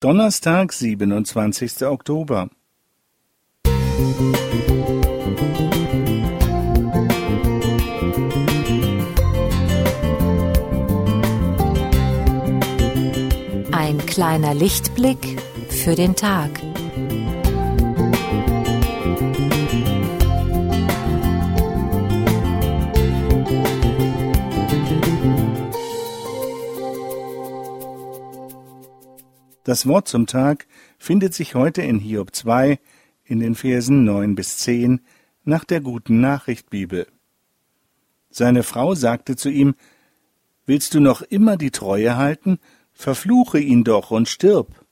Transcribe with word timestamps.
Donnerstag, 0.00 0.72
27. 0.72 1.82
Oktober. 1.82 2.50
Ein 13.72 13.98
kleiner 14.06 14.54
Lichtblick 14.54 15.42
für 15.68 15.96
den 15.96 16.14
Tag. 16.14 16.67
Das 29.68 29.86
Wort 29.86 30.08
zum 30.08 30.26
Tag 30.26 30.66
findet 30.96 31.34
sich 31.34 31.54
heute 31.54 31.82
in 31.82 31.98
Hiob 31.98 32.34
2 32.34 32.78
in 33.22 33.38
den 33.38 33.54
Versen 33.54 34.02
9 34.02 34.34
bis 34.34 34.56
10 34.56 35.02
nach 35.44 35.62
der 35.66 35.82
guten 35.82 36.22
Nachricht 36.22 36.70
Bibel. 36.70 37.06
Seine 38.30 38.62
Frau 38.62 38.94
sagte 38.94 39.36
zu 39.36 39.50
ihm, 39.50 39.74
Willst 40.64 40.94
du 40.94 41.00
noch 41.00 41.20
immer 41.20 41.58
die 41.58 41.70
Treue 41.70 42.16
halten? 42.16 42.60
Verfluche 42.94 43.58
ihn 43.58 43.84
doch 43.84 44.10
und 44.10 44.26
stirb. 44.26 44.86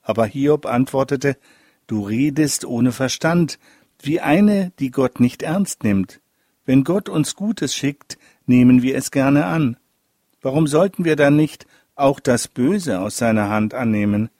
Aber 0.00 0.26
Hiob 0.26 0.64
antwortete, 0.64 1.36
Du 1.88 2.02
redest 2.06 2.64
ohne 2.64 2.92
Verstand, 2.92 3.58
wie 4.00 4.20
eine, 4.20 4.70
die 4.78 4.92
Gott 4.92 5.18
nicht 5.18 5.42
ernst 5.42 5.82
nimmt. 5.82 6.20
Wenn 6.64 6.84
Gott 6.84 7.08
uns 7.08 7.34
Gutes 7.34 7.74
schickt, 7.74 8.16
nehmen 8.46 8.80
wir 8.80 8.94
es 8.94 9.10
gerne 9.10 9.46
an. 9.46 9.76
Warum 10.40 10.68
sollten 10.68 11.04
wir 11.04 11.16
dann 11.16 11.34
nicht 11.34 11.66
auch 12.00 12.20
das 12.20 12.48
Böse 12.48 13.00
aus 13.00 13.18
seiner 13.18 13.48
Hand 13.48 13.74
annehmen. 13.74 14.30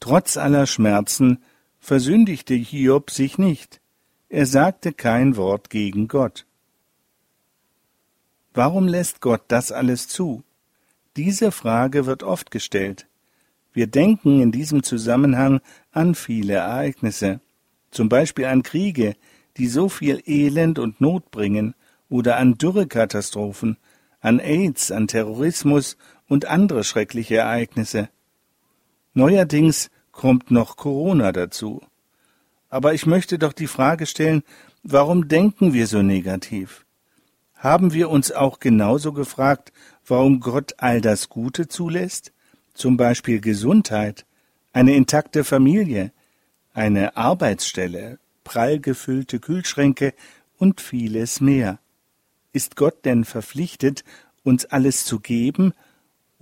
Trotz 0.00 0.36
aller 0.36 0.66
Schmerzen 0.66 1.42
versündigte 1.80 2.54
Hiob 2.54 3.10
sich 3.10 3.38
nicht. 3.38 3.80
Er 4.28 4.46
sagte 4.46 4.92
kein 4.92 5.36
Wort 5.36 5.70
gegen 5.70 6.08
Gott. 6.08 6.46
Warum 8.52 8.86
lässt 8.86 9.20
Gott 9.20 9.42
das 9.48 9.72
alles 9.72 10.08
zu? 10.08 10.44
Diese 11.16 11.52
Frage 11.52 12.06
wird 12.06 12.22
oft 12.22 12.50
gestellt. 12.50 13.06
Wir 13.72 13.88
denken 13.88 14.40
in 14.40 14.52
diesem 14.52 14.82
Zusammenhang 14.82 15.60
an 15.90 16.14
viele 16.14 16.54
Ereignisse, 16.54 17.40
zum 17.90 18.08
Beispiel 18.08 18.46
an 18.46 18.62
Kriege, 18.62 19.16
die 19.56 19.66
so 19.66 19.88
viel 19.88 20.22
Elend 20.26 20.78
und 20.78 21.00
Not 21.00 21.30
bringen, 21.30 21.74
oder 22.08 22.36
an 22.36 22.56
Dürrekatastrophen, 22.56 23.76
an 24.20 24.38
AIDS, 24.38 24.92
an 24.92 25.08
Terrorismus 25.08 25.96
und 26.28 26.46
andere 26.46 26.84
schreckliche 26.84 27.36
Ereignisse. 27.36 28.08
Neuerdings 29.12 29.90
kommt 30.12 30.50
noch 30.50 30.76
Corona 30.76 31.32
dazu. 31.32 31.82
Aber 32.68 32.94
ich 32.94 33.06
möchte 33.06 33.38
doch 33.38 33.52
die 33.52 33.66
Frage 33.66 34.06
stellen, 34.06 34.42
warum 34.82 35.28
denken 35.28 35.72
wir 35.72 35.86
so 35.86 36.02
negativ? 36.02 36.84
Haben 37.54 37.92
wir 37.92 38.10
uns 38.10 38.32
auch 38.32 38.58
genauso 38.58 39.12
gefragt, 39.12 39.72
warum 40.06 40.40
Gott 40.40 40.74
all 40.78 41.00
das 41.00 41.28
Gute 41.28 41.68
zulässt? 41.68 42.32
Zum 42.74 42.96
Beispiel 42.96 43.40
Gesundheit, 43.40 44.26
eine 44.72 44.94
intakte 44.94 45.44
Familie, 45.44 46.12
eine 46.72 47.16
Arbeitsstelle, 47.16 48.18
prall 48.42 48.80
gefüllte 48.80 49.38
Kühlschränke 49.38 50.12
und 50.58 50.80
vieles 50.80 51.40
mehr. 51.40 51.78
Ist 52.52 52.76
Gott 52.76 53.04
denn 53.04 53.24
verpflichtet, 53.24 54.04
uns 54.42 54.64
alles 54.66 55.04
zu 55.04 55.20
geben 55.20 55.72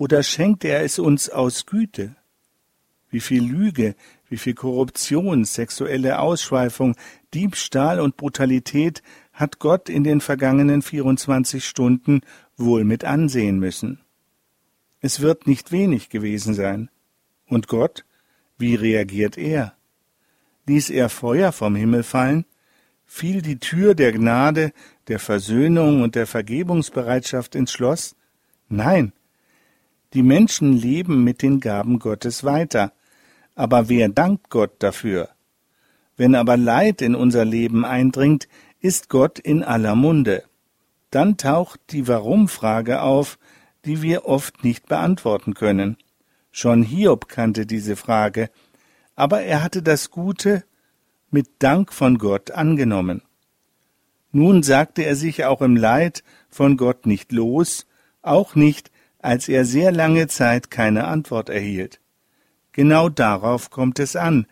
oder 0.02 0.24
schenkt 0.24 0.64
er 0.64 0.82
es 0.82 0.98
uns 0.98 1.30
aus 1.30 1.64
Güte? 1.64 2.16
Wie 3.08 3.20
viel 3.20 3.44
Lüge, 3.44 3.94
wie 4.28 4.36
viel 4.36 4.54
Korruption, 4.54 5.44
sexuelle 5.44 6.18
Ausschweifung, 6.18 6.96
Diebstahl 7.34 8.00
und 8.00 8.16
Brutalität 8.16 9.00
hat 9.32 9.60
Gott 9.60 9.88
in 9.88 10.02
den 10.02 10.20
vergangenen 10.20 10.82
24 10.82 11.64
Stunden 11.64 12.22
wohl 12.56 12.82
mit 12.82 13.04
ansehen 13.04 13.60
müssen. 13.60 14.00
Es 15.00 15.20
wird 15.20 15.46
nicht 15.46 15.70
wenig 15.70 16.08
gewesen 16.08 16.54
sein. 16.54 16.90
Und 17.46 17.68
Gott? 17.68 18.04
Wie 18.58 18.74
reagiert 18.74 19.38
er? 19.38 19.76
Ließ 20.66 20.90
er 20.90 21.10
Feuer 21.10 21.52
vom 21.52 21.76
Himmel 21.76 22.02
fallen? 22.02 22.44
Fiel 23.04 23.40
die 23.40 23.60
Tür 23.60 23.94
der 23.94 24.10
Gnade, 24.10 24.72
der 25.06 25.20
Versöhnung 25.20 26.02
und 26.02 26.16
der 26.16 26.26
Vergebungsbereitschaft 26.26 27.54
ins 27.54 27.70
Schloss? 27.70 28.16
Nein, 28.68 29.12
die 30.14 30.22
Menschen 30.22 30.72
leben 30.72 31.24
mit 31.24 31.42
den 31.42 31.60
Gaben 31.60 31.98
Gottes 31.98 32.44
weiter. 32.44 32.92
Aber 33.54 33.88
wer 33.88 34.08
dankt 34.08 34.50
Gott 34.50 34.72
dafür? 34.78 35.28
Wenn 36.16 36.34
aber 36.34 36.56
Leid 36.56 37.02
in 37.02 37.14
unser 37.14 37.44
Leben 37.44 37.84
eindringt, 37.84 38.48
ist 38.80 39.08
Gott 39.08 39.38
in 39.38 39.62
aller 39.62 39.94
Munde. 39.94 40.44
Dann 41.10 41.36
taucht 41.36 41.80
die 41.90 42.08
Warum-Frage 42.08 43.02
auf, 43.02 43.38
die 43.84 44.02
wir 44.02 44.26
oft 44.26 44.64
nicht 44.64 44.86
beantworten 44.86 45.54
können. 45.54 45.96
Schon 46.50 46.82
Hiob 46.82 47.28
kannte 47.28 47.66
diese 47.66 47.96
Frage, 47.96 48.50
aber 49.16 49.40
er 49.42 49.62
hatte 49.62 49.82
das 49.82 50.10
Gute 50.10 50.64
mit 51.30 51.48
Dank 51.58 51.92
von 51.92 52.18
Gott 52.18 52.50
angenommen. 52.50 53.22
Nun 54.32 54.62
sagte 54.62 55.02
er 55.02 55.16
sich 55.16 55.44
auch 55.44 55.62
im 55.62 55.76
Leid 55.76 56.22
von 56.48 56.76
Gott 56.76 57.06
nicht 57.06 57.32
los, 57.32 57.86
auch 58.22 58.54
nicht, 58.54 58.91
als 59.22 59.48
er 59.48 59.64
sehr 59.64 59.92
lange 59.92 60.28
Zeit 60.28 60.70
keine 60.70 61.06
Antwort 61.06 61.48
erhielt. 61.48 62.00
Genau 62.72 63.08
darauf 63.08 63.70
kommt 63.70 63.98
es 63.98 64.16
an, 64.16 64.46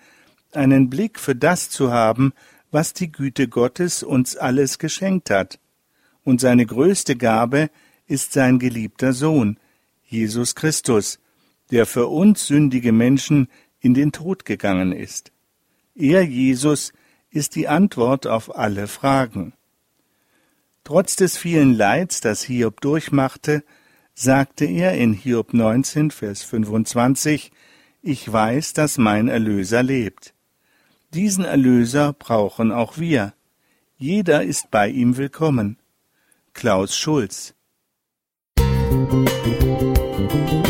einen 0.53 0.89
Blick 0.89 1.19
für 1.19 1.35
das 1.35 1.69
zu 1.69 1.93
haben, 1.93 2.33
was 2.71 2.93
die 2.93 3.11
Güte 3.11 3.49
Gottes 3.49 4.03
uns 4.03 4.37
alles 4.37 4.79
geschenkt 4.79 5.31
hat. 5.31 5.59
Und 6.25 6.41
seine 6.41 6.67
größte 6.67 7.17
Gabe 7.17 7.71
ist 8.07 8.33
sein 8.33 8.59
geliebter 8.59 9.13
Sohn, 9.13 9.59
Jesus 10.05 10.55
Christus, 10.55 11.19
der 11.71 11.87
für 11.87 12.07
uns 12.07 12.47
sündige 12.47 12.93
Menschen 12.93 13.49
in 13.81 13.95
den 13.95 14.13
Tod 14.13 14.45
gegangen 14.45 14.93
ist. 14.93 15.33
Er, 15.95 16.23
Jesus, 16.25 16.93
ist 17.31 17.55
die 17.55 17.69
Antwort 17.69 18.27
auf 18.27 18.57
alle 18.57 18.89
Fragen. 18.89 19.53
Trotz 20.85 21.17
des 21.17 21.37
vielen 21.37 21.75
Leids, 21.75 22.21
das 22.21 22.43
Hiob 22.43 22.81
durchmachte, 22.81 23.63
sagte 24.21 24.67
er 24.67 24.99
in 24.99 25.15
Hiob 25.15 25.55
19, 25.55 26.11
Vers 26.11 26.43
25, 26.43 27.51
Ich 28.03 28.31
weiß, 28.31 28.75
dass 28.75 28.99
mein 28.99 29.29
Erlöser 29.29 29.83
lebt. 29.83 30.35
Diesen 31.15 31.47
Erlöser 31.47 32.13
brauchen 32.13 32.71
auch 32.71 32.99
wir. 32.99 33.33
Jeder 33.97 34.43
ist 34.43 34.71
bei 34.71 34.89
ihm 34.89 35.17
willkommen. 35.17 35.79
Klaus 36.53 36.97
Schulz 36.97 37.55
Musik 38.59 40.70